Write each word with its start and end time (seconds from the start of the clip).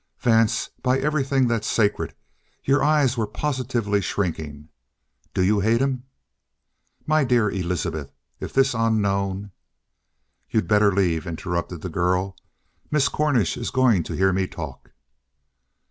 "Vance, 0.19 0.71
by 0.81 0.97
everything 0.97 1.45
that's 1.47 1.67
sacred, 1.67 2.15
your 2.63 2.83
eyes 2.83 3.17
were 3.17 3.27
positively 3.27 4.01
shrinking. 4.01 4.69
Do 5.35 5.43
you 5.43 5.59
hate 5.59 5.79
him?" 5.79 6.05
"My 7.05 7.23
dear 7.23 7.51
Elizabeth, 7.51 8.09
if 8.39 8.51
this 8.51 8.73
unknown" 8.73 9.51
"You'd 10.49 10.67
better 10.67 10.91
leave," 10.91 11.27
interrupted 11.27 11.81
the 11.81 11.89
girl. 11.89 12.35
"Miss 12.89 13.09
Cornish 13.09 13.55
is 13.57 13.69
going 13.69 14.01
to 14.05 14.15
hear 14.15 14.33
me 14.33 14.47
talk." 14.47 14.89